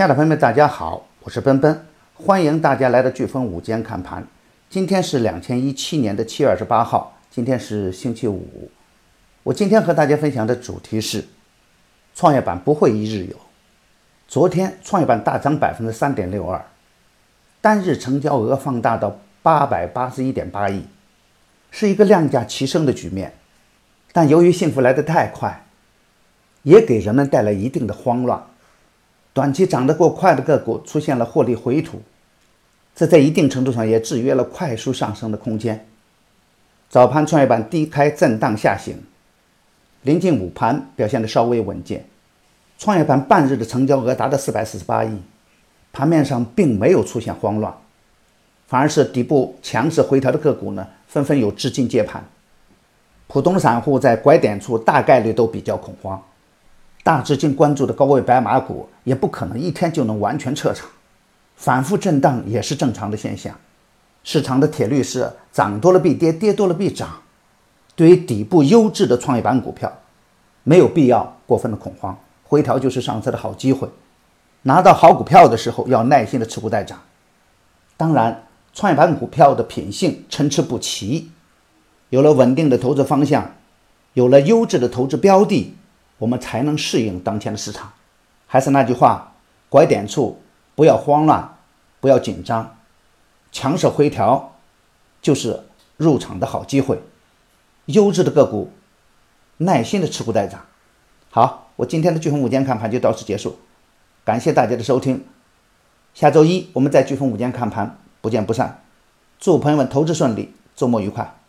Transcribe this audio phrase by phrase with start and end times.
[0.00, 4.26] 亲爱的朋友们，大家好，我是奔奔，欢迎大家来到飓风午间看盘。
[4.70, 8.70] 今天是两千一七年的七月二十八号，今天是星期五。
[9.42, 11.22] 我今天和大家分享的主题是：
[12.14, 13.36] 创业板不会一日游。
[14.26, 16.64] 昨天创业板大涨百分之三点六二，
[17.60, 20.82] 单日成交额放大到八百八十一点八亿，
[21.70, 23.34] 是一个量价齐升的局面。
[24.12, 25.66] 但由于幸福来得太快，
[26.62, 28.42] 也给人们带来一定的慌乱。
[29.32, 32.02] 短期涨得过快的个股出现了获利回吐，
[32.94, 35.86] 这在一定程度上也制约了快速上升的空间。
[36.88, 38.96] 早盘创业板低开震荡下行，
[40.02, 42.04] 临近午盘表现的稍微稳健。
[42.78, 45.16] 创业板半日的成交额达到四百四十八亿，
[45.92, 47.72] 盘面上并没有出现慌乱，
[48.66, 52.24] 反而是底部强势回调的个股呢纷纷有资金接盘。
[53.28, 56.20] 普通散户在拐点处大概率都比较恐慌。
[57.02, 60.88] 大资金关注的高位白马股也不可能一天就能完全撤场，
[61.56, 63.54] 反复震荡也是正常的现象。
[64.22, 67.08] 市场的铁律是涨多了必跌，跌多了必涨。
[67.96, 69.90] 对于底部优质的创业板股票，
[70.62, 73.88] 没有必要过分的恐慌，回调就是上车的好机会。
[74.62, 77.00] 拿到好股票的时候，要耐心的持股待涨。
[77.96, 81.30] 当然，创业板股票的品性参差不齐，
[82.10, 83.54] 有了稳定的投资方向，
[84.12, 85.74] 有了优质的投资标的。
[86.20, 87.92] 我们才能适应当前的市场。
[88.46, 89.32] 还是那句话，
[89.68, 90.40] 拐点处
[90.74, 91.56] 不要慌乱，
[92.00, 92.76] 不要紧张，
[93.50, 94.52] 强势回调
[95.22, 95.64] 就是
[95.96, 97.00] 入场的好机会。
[97.86, 98.70] 优质的个股，
[99.56, 100.66] 耐心的持股待涨。
[101.30, 103.58] 好，我今天的飓风午间看盘就到此结束，
[104.24, 105.24] 感谢大家的收听。
[106.12, 108.82] 下周一我们在飓风午间看盘不见不散。
[109.38, 111.39] 祝朋友们投资顺利，周末愉快。